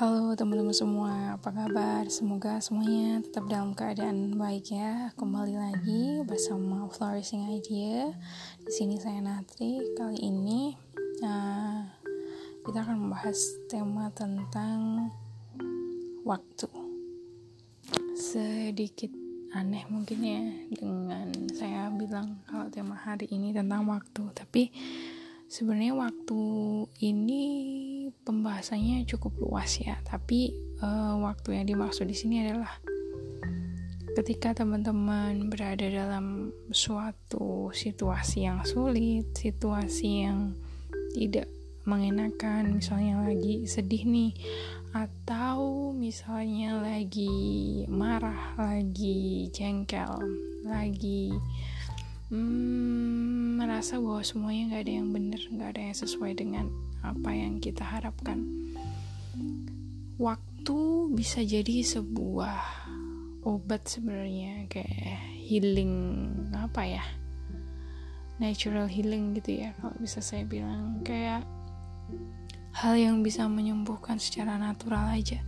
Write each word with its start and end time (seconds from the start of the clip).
Halo 0.00 0.32
teman-teman 0.32 0.72
semua, 0.72 1.36
apa 1.36 1.52
kabar? 1.52 2.08
Semoga 2.08 2.56
semuanya 2.64 3.20
tetap 3.20 3.44
dalam 3.52 3.76
keadaan 3.76 4.32
baik 4.32 4.72
ya. 4.72 5.12
Kembali 5.12 5.60
lagi 5.60 6.24
bersama 6.24 6.88
Flourishing 6.88 7.44
Idea. 7.52 8.08
Di 8.64 8.72
sini 8.72 8.96
saya 8.96 9.20
Natri. 9.20 9.92
Kali 9.92 10.16
ini 10.24 10.72
uh, 11.20 11.84
kita 12.64 12.80
akan 12.80 12.96
membahas 12.96 13.60
tema 13.68 14.08
tentang 14.16 15.12
waktu. 16.24 16.72
Sedikit 18.16 19.12
aneh 19.52 19.84
mungkin 19.92 20.18
ya 20.24 20.40
dengan 20.80 21.28
saya 21.52 21.92
bilang 21.92 22.40
kalau 22.48 22.72
tema 22.72 22.96
hari 22.96 23.28
ini 23.28 23.52
tentang 23.52 23.84
waktu, 23.84 24.32
tapi 24.32 24.72
sebenarnya 25.44 25.92
waktu 25.92 26.40
ini 27.04 27.44
pembahasannya 28.30 29.02
cukup 29.10 29.34
luas 29.42 29.82
ya. 29.82 29.98
Tapi 30.06 30.54
uh, 30.80 31.18
waktu 31.20 31.58
yang 31.58 31.66
dimaksud 31.66 32.06
di 32.06 32.14
sini 32.14 32.46
adalah 32.46 32.70
ketika 34.14 34.54
teman-teman 34.54 35.50
berada 35.50 35.86
dalam 35.86 36.50
suatu 36.74 37.70
situasi 37.70 38.42
yang 38.42 38.66
sulit 38.66 39.30
situasi 39.38 40.26
yang 40.26 40.54
tidak 41.14 41.46
mengenakan 41.86 42.82
misalnya 42.82 43.22
lagi 43.22 43.64
sedih 43.70 44.02
nih 44.06 44.34
atau 44.90 45.90
misalnya 45.94 46.82
lagi 46.82 47.86
marah 47.86 48.58
lagi 48.58 49.46
jengkel 49.54 50.18
lagi 50.66 51.30
hmm, 52.30 53.58
merasa 53.58 53.98
bahwa 53.98 54.22
semuanya 54.22 54.62
nggak 54.72 54.82
ada 54.86 54.94
yang 55.02 55.08
benar 55.10 55.40
nggak 55.42 55.70
ada 55.76 55.80
yang 55.90 55.96
sesuai 55.98 56.32
dengan 56.38 56.66
apa 57.02 57.30
yang 57.34 57.58
kita 57.58 57.82
harapkan. 57.82 58.46
Waktu 60.20 60.78
bisa 61.16 61.42
jadi 61.42 61.82
sebuah 61.82 62.60
obat 63.42 63.88
sebenarnya 63.88 64.68
kayak 64.68 65.18
healing 65.40 66.28
apa 66.52 66.84
ya 66.84 67.04
natural 68.40 68.88
healing 68.88 69.36
gitu 69.36 69.60
ya 69.60 69.76
kalau 69.78 69.96
bisa 70.00 70.24
saya 70.24 70.48
bilang. 70.48 71.04
Kayak 71.04 71.44
hal 72.70 72.96
yang 72.96 73.20
bisa 73.20 73.44
menyembuhkan 73.44 74.16
secara 74.16 74.56
natural 74.56 75.12
aja. 75.12 75.44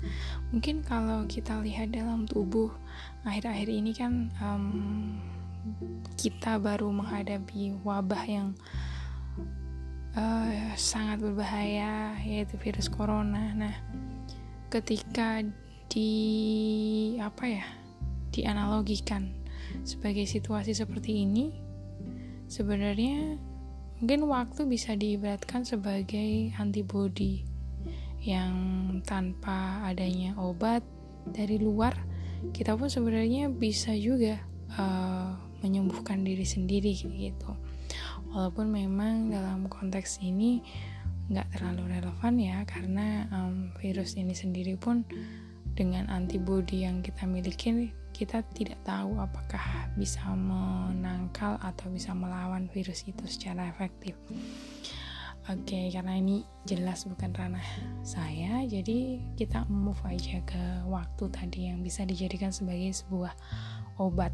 Mungkin 0.52 0.84
kalau 0.84 1.24
kita 1.24 1.56
lihat 1.64 1.96
dalam 1.96 2.28
tubuh 2.28 2.68
akhir-akhir 3.24 3.68
ini 3.72 3.92
kan 3.96 4.28
um, 4.44 5.16
kita 6.18 6.58
baru 6.58 6.90
menghadapi 6.90 7.82
wabah 7.86 8.24
yang 8.26 8.48
uh, 10.16 10.74
sangat 10.74 11.22
berbahaya 11.22 12.18
yaitu 12.22 12.58
virus 12.58 12.90
corona. 12.90 13.54
Nah, 13.54 13.74
ketika 14.68 15.42
di 15.92 16.12
apa 17.20 17.44
ya 17.44 17.66
dianalogikan 18.32 19.30
sebagai 19.84 20.24
situasi 20.24 20.74
seperti 20.74 21.26
ini, 21.26 21.52
sebenarnya 22.48 23.38
mungkin 24.00 24.26
waktu 24.26 24.66
bisa 24.66 24.98
diibaratkan 24.98 25.62
sebagai 25.62 26.50
antibody 26.58 27.46
yang 28.22 28.54
tanpa 29.02 29.82
adanya 29.86 30.38
obat 30.38 30.82
dari 31.26 31.58
luar 31.58 31.94
kita 32.50 32.74
pun 32.74 32.90
sebenarnya 32.90 33.46
bisa 33.54 33.94
juga 33.94 34.42
uh, 34.74 35.38
menyembuhkan 35.62 36.26
diri 36.26 36.44
sendiri 36.44 36.92
gitu 36.92 37.54
walaupun 38.34 38.68
memang 38.68 39.30
dalam 39.30 39.68
konteks 39.70 40.20
ini 40.20 40.60
nggak 41.30 41.48
terlalu 41.56 41.96
relevan 41.96 42.34
ya 42.36 42.58
karena 42.66 43.30
um, 43.30 43.70
virus 43.78 44.18
ini 44.18 44.34
sendiri 44.36 44.74
pun 44.76 45.06
dengan 45.72 46.10
antibodi 46.12 46.84
yang 46.84 47.00
kita 47.00 47.24
miliki 47.24 47.94
kita 48.12 48.44
tidak 48.52 48.76
tahu 48.84 49.16
apakah 49.16 49.88
bisa 49.96 50.20
menangkal 50.36 51.56
atau 51.64 51.88
bisa 51.88 52.12
melawan 52.12 52.68
virus 52.68 53.08
itu 53.08 53.24
secara 53.24 53.72
efektif. 53.72 54.12
Oke, 55.50 55.74
okay, 55.74 55.84
karena 55.90 56.22
ini 56.22 56.46
jelas 56.62 57.02
bukan 57.02 57.34
ranah 57.34 57.66
saya, 58.06 58.62
jadi 58.62 59.18
kita 59.34 59.66
move 59.66 59.98
aja 60.06 60.38
ke 60.46 60.86
waktu 60.86 61.24
tadi 61.34 61.66
yang 61.66 61.82
bisa 61.82 62.06
dijadikan 62.06 62.54
sebagai 62.54 62.94
sebuah 62.94 63.34
obat 63.98 64.30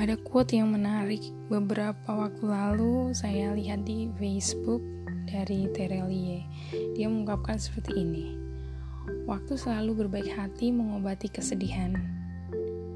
ada 0.00 0.16
quote 0.16 0.56
yang 0.56 0.72
menarik 0.72 1.20
beberapa 1.52 2.08
waktu 2.08 2.44
lalu 2.48 3.12
saya 3.12 3.52
lihat 3.52 3.84
di 3.84 4.08
Facebook 4.16 4.80
dari 5.28 5.68
Terelie. 5.72 6.48
Dia 6.96 7.08
mengungkapkan 7.08 7.60
seperti 7.60 8.00
ini. 8.00 8.36
Waktu 9.28 9.58
selalu 9.58 10.06
berbaik 10.06 10.30
hati 10.32 10.70
mengobati 10.72 11.28
kesedihan. 11.28 11.98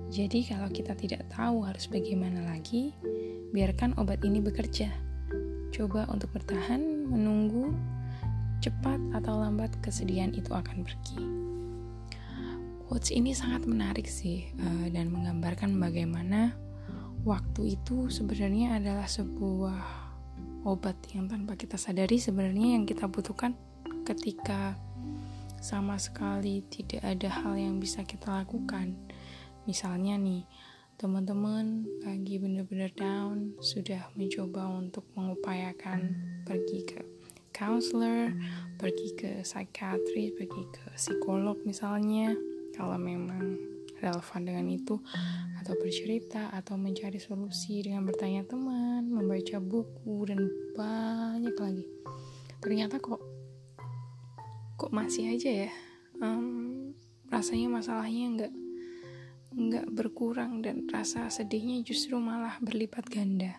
Jadi 0.08 0.46
kalau 0.46 0.70
kita 0.70 0.94
tidak 0.94 1.26
tahu 1.28 1.66
harus 1.66 1.90
bagaimana 1.90 2.46
lagi, 2.46 2.94
biarkan 3.50 3.98
obat 3.98 4.22
ini 4.22 4.38
bekerja. 4.38 4.88
Coba 5.74 6.06
untuk 6.08 6.30
bertahan, 6.32 7.10
menunggu, 7.10 7.74
cepat 8.64 8.98
atau 9.12 9.42
lambat 9.42 9.74
kesedihan 9.82 10.32
itu 10.32 10.54
akan 10.54 10.86
pergi. 10.86 11.20
Quotes 12.86 13.10
ini 13.10 13.34
sangat 13.34 13.66
menarik 13.66 14.06
sih 14.06 14.46
uh, 14.62 14.86
dan 14.94 15.10
menggambarkan 15.10 15.74
bagaimana 15.74 16.54
waktu 17.26 17.74
itu 17.74 18.06
sebenarnya 18.06 18.78
adalah 18.78 19.10
sebuah 19.10 19.82
obat 20.62 20.94
yang 21.10 21.26
tanpa 21.26 21.58
kita 21.58 21.74
sadari 21.74 22.22
sebenarnya 22.22 22.78
yang 22.78 22.86
kita 22.86 23.10
butuhkan 23.10 23.58
ketika 24.06 24.78
sama 25.58 25.98
sekali 25.98 26.62
tidak 26.70 27.02
ada 27.02 27.26
hal 27.26 27.58
yang 27.58 27.82
bisa 27.82 28.06
kita 28.06 28.30
lakukan. 28.30 28.94
Misalnya 29.66 30.14
nih, 30.14 30.46
teman-teman 30.94 31.82
lagi 32.06 32.38
benar-benar 32.38 32.94
down, 32.94 33.58
sudah 33.58 34.06
mencoba 34.14 34.70
untuk 34.70 35.02
mengupayakan 35.18 36.14
pergi 36.46 36.86
ke 36.86 37.02
counselor, 37.50 38.30
pergi 38.78 39.08
ke 39.18 39.30
psikiatri, 39.42 40.30
pergi 40.38 40.62
ke 40.70 40.94
psikolog 40.94 41.58
misalnya, 41.66 42.38
kalau 42.78 42.94
memang 42.94 43.75
relevan 44.02 44.42
dengan 44.44 44.66
itu 44.68 45.00
atau 45.60 45.74
bercerita 45.80 46.52
atau 46.52 46.76
mencari 46.76 47.16
solusi 47.18 47.80
dengan 47.82 48.04
bertanya 48.04 48.44
teman, 48.44 49.08
membaca 49.08 49.56
buku 49.58 50.28
dan 50.28 50.46
banyak 50.76 51.56
lagi. 51.56 51.86
Ternyata 52.60 53.00
kok 53.00 53.20
kok 54.76 54.92
masih 54.92 55.32
aja 55.32 55.64
ya 55.64 55.70
um, 56.20 56.92
rasanya 57.32 57.68
masalahnya 57.72 58.26
nggak 58.36 58.54
nggak 59.56 59.86
berkurang 59.88 60.60
dan 60.60 60.84
rasa 60.92 61.32
sedihnya 61.32 61.80
justru 61.80 62.20
malah 62.20 62.60
berlipat 62.60 63.08
ganda. 63.08 63.56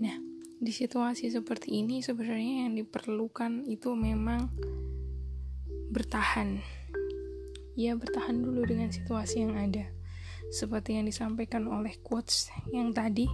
Nah, 0.00 0.16
di 0.56 0.72
situasi 0.72 1.28
seperti 1.28 1.84
ini 1.84 2.00
sebenarnya 2.00 2.64
yang 2.64 2.72
diperlukan 2.72 3.68
itu 3.68 3.92
memang 3.92 4.48
bertahan 5.92 6.64
ia 7.76 7.92
bertahan 7.92 8.40
dulu 8.40 8.64
dengan 8.64 8.88
situasi 8.88 9.44
yang 9.44 9.54
ada. 9.60 9.86
Seperti 10.48 10.96
yang 10.96 11.04
disampaikan 11.04 11.68
oleh 11.68 12.00
quotes 12.00 12.48
yang 12.72 12.96
tadi, 12.96 13.28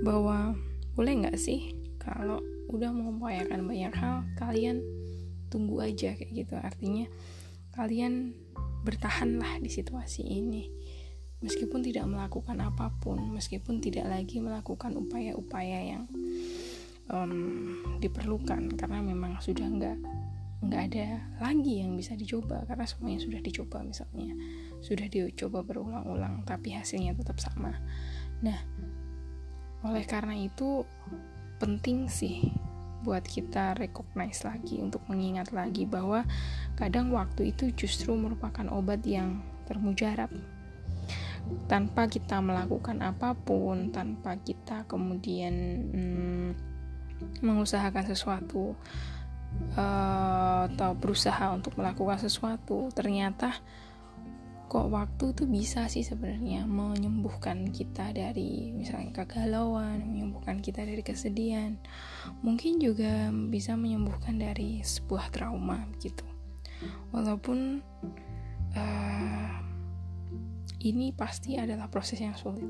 bahwa 0.00 0.56
boleh 0.96 1.12
nggak 1.24 1.36
sih 1.36 1.76
kalau 2.00 2.40
udah 2.72 2.90
mengupayakan 2.90 3.68
banyak 3.68 3.92
hal, 3.92 4.24
kalian 4.40 4.80
tunggu 5.52 5.84
aja 5.84 6.16
kayak 6.16 6.32
gitu. 6.32 6.54
Artinya 6.56 7.06
kalian 7.76 8.32
bertahanlah 8.82 9.60
di 9.60 9.68
situasi 9.68 10.24
ini. 10.24 10.72
Meskipun 11.44 11.84
tidak 11.84 12.08
melakukan 12.08 12.56
apa 12.64 12.88
pun, 13.04 13.20
meskipun 13.36 13.84
tidak 13.84 14.08
lagi 14.08 14.40
melakukan 14.40 14.96
upaya-upaya 14.96 15.92
yang 15.92 16.08
um, 17.12 17.76
diperlukan 18.00 18.72
karena 18.80 19.04
memang 19.04 19.36
sudah 19.44 19.68
nggak 19.68 19.98
nggak 20.62 20.82
ada 20.92 21.06
lagi 21.42 21.82
yang 21.82 21.98
bisa 21.98 22.14
dicoba 22.14 22.64
karena 22.64 22.86
semuanya 22.86 23.20
sudah 23.20 23.40
dicoba 23.42 23.78
misalnya 23.84 24.32
sudah 24.80 25.06
dicoba 25.10 25.60
berulang-ulang 25.66 26.46
tapi 26.46 26.76
hasilnya 26.76 27.16
tetap 27.16 27.40
sama. 27.42 27.74
Nah 28.44 28.58
oleh 29.84 30.04
karena 30.08 30.32
itu 30.38 30.86
penting 31.60 32.08
sih 32.08 32.52
buat 33.04 33.20
kita 33.20 33.76
recognize 33.76 34.48
lagi 34.48 34.80
untuk 34.80 35.04
mengingat 35.12 35.52
lagi 35.52 35.84
bahwa 35.84 36.24
kadang 36.80 37.12
waktu 37.12 37.52
itu 37.52 37.68
justru 37.76 38.16
merupakan 38.16 38.64
obat 38.72 39.04
yang 39.04 39.44
termujarab 39.68 40.32
tanpa 41.68 42.08
kita 42.08 42.40
melakukan 42.40 43.04
apa 43.04 43.36
pun 43.36 43.92
tanpa 43.92 44.40
kita 44.40 44.88
kemudian 44.88 45.54
hmm, 45.92 46.50
mengusahakan 47.44 48.08
sesuatu 48.08 48.72
uh, 49.76 50.70
atau 50.70 50.96
berusaha 50.96 51.52
untuk 51.52 51.76
melakukan 51.76 52.18
sesuatu 52.18 52.88
ternyata 52.94 53.54
kok 54.74 54.90
waktu 54.90 55.30
itu 55.30 55.46
bisa 55.46 55.86
sih 55.86 56.02
sebenarnya 56.02 56.66
menyembuhkan 56.66 57.70
kita 57.70 58.10
dari 58.10 58.74
misalnya 58.74 59.22
kegalauan, 59.22 60.02
menyembuhkan 60.02 60.58
kita 60.58 60.82
dari 60.82 60.98
kesedihan, 60.98 61.78
mungkin 62.42 62.82
juga 62.82 63.30
bisa 63.30 63.78
menyembuhkan 63.78 64.34
dari 64.34 64.82
sebuah 64.82 65.30
trauma 65.30 65.78
gitu. 66.02 66.26
walaupun 67.14 67.86
uh, 68.74 69.50
ini 70.82 71.14
pasti 71.14 71.54
adalah 71.54 71.86
proses 71.86 72.18
yang 72.18 72.34
sulit. 72.34 72.66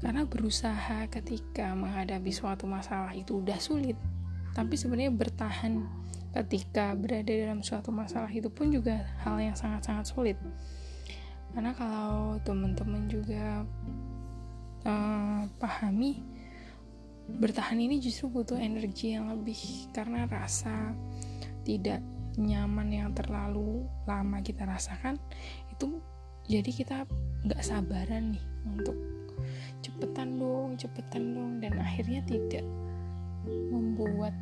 Karena 0.00 0.24
berusaha 0.24 1.12
ketika 1.12 1.76
menghadapi 1.76 2.32
suatu 2.32 2.64
masalah 2.64 3.12
itu 3.12 3.44
udah 3.44 3.60
sulit 3.60 4.00
tapi 4.56 4.72
sebenarnya 4.80 5.12
bertahan 5.12 5.84
ketika 6.32 6.96
berada 6.96 7.28
dalam 7.28 7.60
suatu 7.60 7.92
masalah 7.92 8.32
itu 8.32 8.48
pun 8.48 8.72
juga 8.72 9.04
hal 9.20 9.36
yang 9.36 9.52
sangat-sangat 9.52 10.08
sulit. 10.08 10.38
Karena 11.52 11.76
kalau 11.76 12.40
teman-teman 12.40 13.04
juga 13.04 13.68
uh, 14.88 15.44
pahami 15.60 16.24
bertahan 17.36 17.76
ini 17.76 18.00
justru 18.00 18.32
butuh 18.32 18.56
energi 18.56 19.12
yang 19.12 19.28
lebih. 19.28 19.92
Karena 19.92 20.24
rasa 20.24 20.96
tidak 21.68 22.00
nyaman 22.40 22.88
yang 22.92 23.10
terlalu 23.12 23.84
lama 24.08 24.40
kita 24.40 24.64
rasakan 24.64 25.20
itu 25.72 26.00
jadi 26.48 26.68
kita 26.72 26.96
nggak 27.48 27.60
sabaran 27.64 28.36
nih 28.36 28.44
untuk 28.64 28.96
cepetan 29.84 30.40
dong 30.40 30.80
cepetan 30.80 31.36
dong. 31.36 31.52
Dan 31.60 31.76
akhirnya 31.80 32.24
tidak 32.24 32.64
membuat 33.46 34.34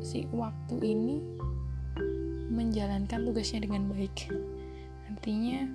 si 0.00 0.24
waktu 0.32 0.76
ini 0.82 1.22
menjalankan 2.50 3.26
tugasnya 3.26 3.64
dengan 3.68 3.90
baik. 3.92 4.32
Artinya 5.12 5.68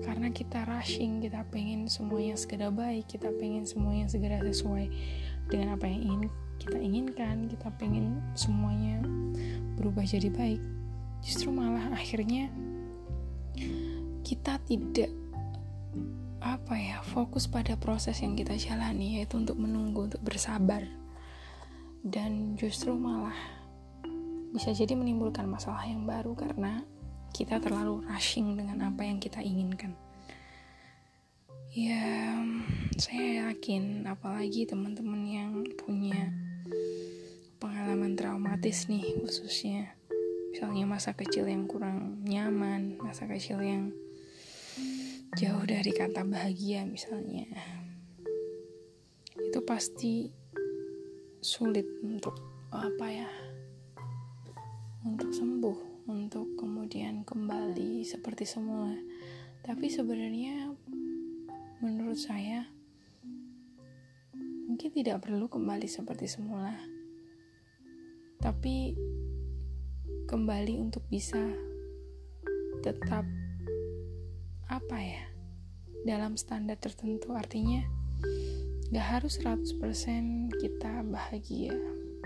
karena 0.00 0.32
kita 0.32 0.64
rushing 0.66 1.20
kita 1.22 1.44
pengen 1.52 1.86
semuanya 1.86 2.34
segera 2.34 2.72
baik 2.72 3.06
kita 3.06 3.30
pengen 3.36 3.68
semuanya 3.68 4.08
segera 4.08 4.40
sesuai 4.40 4.88
dengan 5.52 5.76
apa 5.76 5.86
yang 5.86 6.02
ingin 6.02 6.30
kita 6.60 6.78
inginkan 6.80 7.36
kita 7.46 7.68
pengen 7.76 8.18
semuanya 8.32 9.04
berubah 9.76 10.02
jadi 10.02 10.32
baik 10.32 10.60
justru 11.20 11.52
malah 11.52 11.92
akhirnya 11.92 12.48
kita 14.24 14.56
tidak 14.64 15.12
apa 16.40 16.74
ya 16.74 17.04
fokus 17.04 17.44
pada 17.44 17.76
proses 17.76 18.16
yang 18.24 18.32
kita 18.32 18.56
jalani 18.56 19.20
yaitu 19.20 19.36
untuk 19.36 19.60
menunggu 19.60 20.08
untuk 20.08 20.22
bersabar 20.24 20.88
dan 22.00 22.56
justru 22.56 22.96
malah 22.96 23.36
bisa 24.50 24.74
jadi 24.74 24.98
menimbulkan 24.98 25.46
masalah 25.46 25.86
yang 25.86 26.08
baru 26.08 26.34
karena 26.34 26.82
kita 27.30 27.62
terlalu 27.62 28.02
rushing 28.10 28.58
dengan 28.58 28.90
apa 28.90 29.06
yang 29.06 29.22
kita 29.22 29.38
inginkan. 29.38 29.94
Ya, 31.70 32.34
saya 32.98 33.46
yakin 33.46 34.02
apalagi 34.10 34.66
teman-teman 34.66 35.22
yang 35.22 35.62
punya 35.78 36.34
pengalaman 37.62 38.18
traumatis 38.18 38.90
nih 38.90 39.22
khususnya 39.22 39.94
misalnya 40.50 40.84
masa 40.90 41.14
kecil 41.14 41.46
yang 41.46 41.70
kurang 41.70 42.26
nyaman, 42.26 42.98
masa 42.98 43.30
kecil 43.30 43.62
yang 43.62 43.94
jauh 45.38 45.62
dari 45.62 45.94
kata 45.94 46.26
bahagia 46.26 46.82
misalnya. 46.82 47.46
Itu 49.38 49.62
pasti 49.62 50.39
sulit 51.40 51.88
untuk 52.04 52.36
apa 52.68 53.06
ya 53.08 53.30
untuk 55.08 55.32
sembuh 55.32 56.04
untuk 56.10 56.58
kemudian 56.60 57.24
kembali 57.24 58.04
seperti 58.04 58.44
semula. 58.44 58.92
Tapi 59.64 59.86
sebenarnya 59.88 60.68
menurut 61.80 62.20
saya 62.20 62.68
mungkin 64.68 64.90
tidak 64.92 65.24
perlu 65.24 65.48
kembali 65.48 65.88
seperti 65.88 66.28
semula. 66.28 66.76
Tapi 68.40 68.96
kembali 70.28 70.76
untuk 70.76 71.04
bisa 71.08 71.40
tetap 72.84 73.24
apa 74.68 74.98
ya 75.00 75.24
dalam 76.04 76.36
standar 76.36 76.76
tertentu. 76.76 77.32
Artinya 77.32 77.99
gak 78.90 79.06
harus 79.06 79.38
100% 79.38 79.78
kita 80.58 81.06
bahagia. 81.06 81.70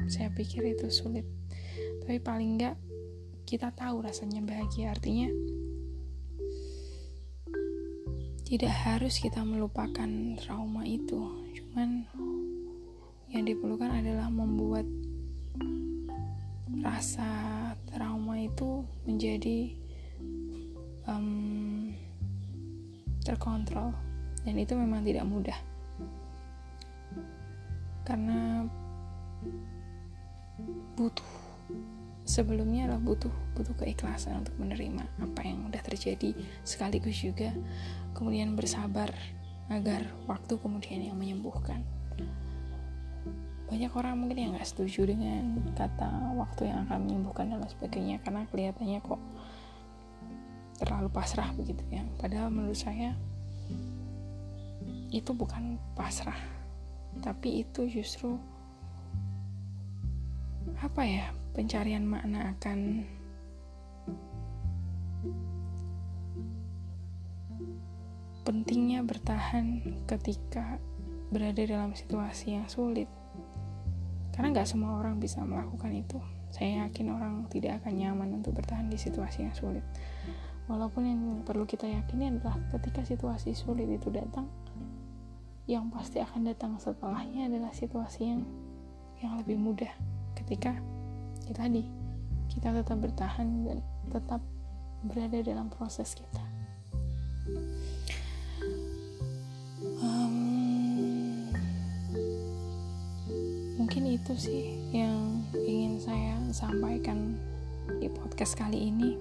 Saya 0.09 0.33
pikir 0.33 0.65
itu 0.65 0.89
sulit. 0.89 1.29
Tapi 2.01 2.17
paling 2.25 2.57
gak 2.57 2.81
kita 3.45 3.69
tahu 3.77 4.01
rasanya 4.01 4.41
bahagia. 4.41 4.97
Artinya 4.97 5.29
tidak 8.49 8.73
harus 8.73 9.21
kita 9.21 9.45
melupakan 9.45 10.09
trauma 10.41 10.89
itu. 10.89 11.21
Cuman 11.53 12.09
yang 13.29 13.45
diperlukan 13.45 14.01
adalah 14.01 14.33
membuat 14.33 14.89
rasa 16.81 17.29
trauma 17.93 18.41
itu 18.41 18.89
menjadi 19.05 19.69
um, 21.05 21.93
terkontrol. 23.21 23.93
Dan 24.49 24.57
itu 24.57 24.73
memang 24.77 25.05
tidak 25.05 25.29
mudah 25.29 25.74
karena 28.05 28.69
butuh 30.95 31.27
sebelumnya 32.25 32.89
adalah 32.89 33.03
butuh 33.05 33.33
butuh 33.53 33.75
keikhlasan 33.77 34.41
untuk 34.41 34.57
menerima 34.57 35.05
apa 35.21 35.41
yang 35.45 35.69
udah 35.69 35.83
terjadi 35.85 36.33
sekaligus 36.65 37.21
juga 37.21 37.53
kemudian 38.17 38.57
bersabar 38.57 39.13
agar 39.69 40.05
waktu 40.29 40.61
kemudian 40.61 41.01
yang 41.01 41.17
menyembuhkan. 41.17 41.81
Banyak 43.65 43.93
orang 43.97 44.21
mungkin 44.21 44.39
yang 44.39 44.51
nggak 44.53 44.69
setuju 44.69 45.09
dengan 45.09 45.57
kata 45.73 46.37
waktu 46.37 46.69
yang 46.69 46.85
akan 46.85 47.09
menyembuhkan 47.09 47.49
dan 47.49 47.65
sebagainya 47.65 48.21
karena 48.21 48.45
kelihatannya 48.53 49.01
kok 49.01 49.21
terlalu 50.79 51.09
pasrah 51.09 51.49
begitu 51.57 51.81
ya. 51.89 52.05
Padahal 52.21 52.53
menurut 52.53 52.77
saya 52.77 53.17
itu 55.09 55.31
bukan 55.33 55.81
pasrah 55.97 56.37
tapi 57.21 57.63
itu 57.63 57.87
justru 57.87 58.41
apa 60.81 61.03
ya 61.07 61.31
pencarian 61.55 62.03
makna 62.03 62.57
akan 62.57 63.07
pentingnya 68.45 69.01
bertahan 69.01 69.81
ketika 70.05 70.77
berada 71.33 71.65
dalam 71.65 71.97
situasi 71.97 72.61
yang 72.61 72.69
sulit. 72.69 73.09
Karena 74.37 74.53
nggak 74.53 74.69
semua 74.69 75.01
orang 75.01 75.17
bisa 75.17 75.41
melakukan 75.41 75.91
itu. 75.97 76.21
Saya 76.53 76.87
yakin 76.87 77.11
orang 77.11 77.35
tidak 77.51 77.83
akan 77.83 77.99
nyaman 77.99 78.31
untuk 78.39 78.55
bertahan 78.55 78.87
di 78.93 79.01
situasi 79.01 79.49
yang 79.49 79.57
sulit. 79.57 79.83
Walaupun 80.69 81.03
yang 81.03 81.21
perlu 81.43 81.65
kita 81.65 81.89
yakini 81.89 82.37
adalah 82.37 82.61
ketika 82.77 83.03
situasi 83.03 83.57
sulit 83.57 83.89
itu 83.89 84.13
datang 84.13 84.47
yang 85.65 85.89
pasti 85.89 86.21
akan 86.21 86.53
datang 86.53 86.77
setelahnya 86.77 87.49
adalah 87.49 87.73
situasi 87.73 88.29
yang 88.29 88.43
yang 89.25 89.41
lebih 89.41 89.57
mudah 89.57 89.93
ketika 90.37 90.77
ya 91.49 91.55
tadi 91.57 91.89
kita 92.53 92.71
tetap 92.71 93.01
bertahan 93.01 93.49
dan 93.65 93.79
tetap 94.13 94.45
berada 95.05 95.41
dalam 95.45 95.69
proses 95.69 96.17
kita. 96.17 96.45
Um, 100.01 101.53
mungkin 103.77 104.17
itu 104.17 104.33
sih 104.37 104.65
yang 104.93 105.45
ingin 105.53 106.01
saya 106.01 106.35
sampaikan 106.55 107.37
di 108.01 108.09
podcast 108.09 108.57
kali 108.57 108.89
ini. 108.93 109.19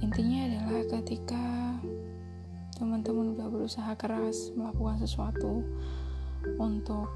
Intinya 0.00 0.48
adalah 0.48 0.80
ketika 1.00 1.44
teman-teman 2.80 3.36
udah 3.36 3.44
berusaha 3.52 3.92
keras 3.92 4.56
melakukan 4.56 4.96
sesuatu 5.04 5.60
untuk 6.56 7.12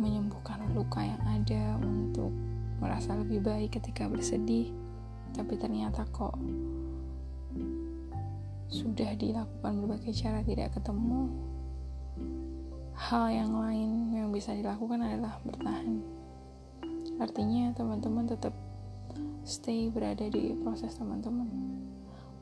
menyembuhkan 0.00 0.56
luka 0.72 1.04
yang 1.04 1.20
ada 1.28 1.76
untuk 1.84 2.32
merasa 2.80 3.12
lebih 3.12 3.44
baik 3.44 3.76
ketika 3.76 4.08
bersedih. 4.08 4.72
Tapi 5.36 5.60
ternyata 5.60 6.08
kok 6.08 6.32
sudah 8.72 9.12
dilakukan 9.20 9.84
berbagai 9.84 10.16
cara 10.16 10.40
tidak 10.40 10.72
ketemu. 10.72 11.28
Hal 12.96 13.36
yang 13.36 13.52
lain 13.60 14.16
yang 14.16 14.32
bisa 14.32 14.56
dilakukan 14.56 15.04
adalah 15.04 15.44
bertahan. 15.44 16.00
Artinya 17.20 17.68
teman-teman 17.76 18.32
tetap 18.32 18.56
stay 19.44 19.92
berada 19.92 20.24
di 20.24 20.56
proses 20.56 20.96
teman-teman 20.96 21.83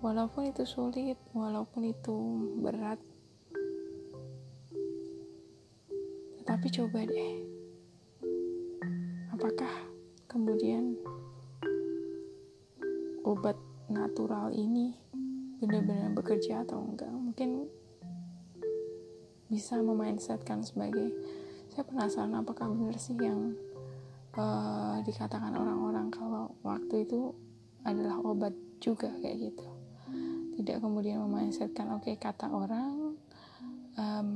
walaupun 0.03 0.51
itu 0.51 0.67
sulit, 0.67 1.15
walaupun 1.31 1.95
itu 1.95 2.17
berat, 2.59 2.99
tetapi 6.43 6.67
coba 6.75 7.07
deh, 7.07 7.33
apakah 9.31 9.71
kemudian 10.27 10.99
obat 13.23 13.55
natural 13.87 14.51
ini 14.51 14.99
benar-benar 15.63 16.11
bekerja 16.19 16.67
atau 16.67 16.83
enggak? 16.83 17.15
Mungkin 17.15 17.71
bisa 19.47 19.79
memindsetkan 19.79 20.67
sebagai 20.67 21.15
saya 21.71 21.87
penasaran 21.87 22.35
apakah 22.35 22.67
benar 22.75 22.99
sih 22.99 23.15
yang 23.15 23.55
uh, 24.35 24.99
dikatakan 25.07 25.55
orang-orang 25.55 26.11
kalau 26.11 26.59
waktu 26.67 27.07
itu 27.07 27.31
adalah 27.87 28.19
obat 28.27 28.53
juga 28.83 29.09
kayak 29.23 29.53
gitu 29.53 29.82
tidak 30.59 30.85
kemudian 30.85 31.23
memindsetkan 31.25 31.89
oke 31.97 32.09
okay, 32.09 32.17
kata 32.21 32.49
orang 32.53 33.17
um, 33.97 34.31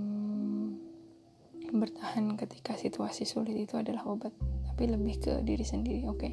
bertahan 1.67 2.39
ketika 2.39 2.79
situasi 2.79 3.27
sulit 3.27 3.57
itu 3.59 3.75
adalah 3.75 4.07
obat 4.07 4.31
tapi 4.71 4.93
lebih 4.93 5.17
ke 5.19 5.33
diri 5.41 5.65
sendiri. 5.65 6.05
Oke 6.07 6.19
okay, 6.21 6.33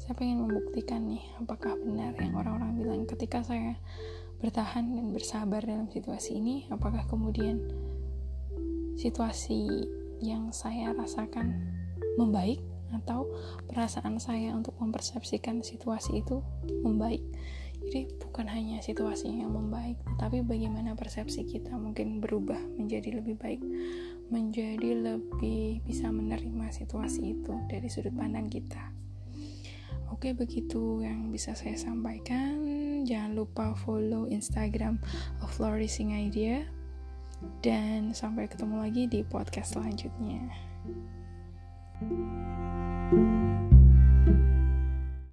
saya 0.00 0.16
ingin 0.24 0.48
membuktikan 0.48 1.04
nih 1.06 1.22
apakah 1.38 1.76
benar 1.76 2.16
yang 2.18 2.34
orang-orang 2.34 2.72
bilang. 2.74 3.00
Ketika 3.04 3.44
saya 3.44 3.76
bertahan 4.42 4.96
dan 4.96 5.14
bersabar 5.14 5.62
dalam 5.62 5.86
situasi 5.86 6.40
ini 6.40 6.66
apakah 6.72 7.06
kemudian 7.06 7.62
situasi 8.98 9.86
yang 10.18 10.50
saya 10.50 10.90
rasakan 10.96 11.52
membaik 12.18 12.58
atau 12.92 13.24
perasaan 13.70 14.20
saya 14.20 14.52
untuk 14.52 14.76
mempersepsikan 14.82 15.64
situasi 15.64 16.20
itu 16.20 16.44
membaik 16.84 17.22
jadi 17.92 18.08
bukan 18.24 18.48
hanya 18.48 18.80
situasi 18.80 19.28
yang 19.28 19.52
membaik, 19.52 20.00
tapi 20.16 20.40
bagaimana 20.40 20.96
persepsi 20.96 21.44
kita 21.44 21.76
mungkin 21.76 22.24
berubah 22.24 22.56
menjadi 22.80 23.20
lebih 23.20 23.36
baik, 23.36 23.60
menjadi 24.32 24.96
lebih 24.96 25.84
bisa 25.84 26.08
menerima 26.08 26.72
situasi 26.72 27.36
itu 27.36 27.52
dari 27.68 27.92
sudut 27.92 28.16
pandang 28.16 28.48
kita. 28.48 28.96
Oke, 30.08 30.32
begitu 30.32 31.04
yang 31.04 31.28
bisa 31.28 31.52
saya 31.52 31.76
sampaikan. 31.76 32.64
Jangan 33.04 33.36
lupa 33.36 33.76
follow 33.84 34.24
Instagram 34.24 34.96
of 35.44 35.52
Flourishing 35.52 36.16
Idea 36.16 36.64
dan 37.60 38.16
sampai 38.16 38.48
ketemu 38.48 38.88
lagi 38.88 39.04
di 39.04 39.20
podcast 39.20 39.76
selanjutnya. 39.76 40.48
thank 42.02 43.52
you 43.52 43.61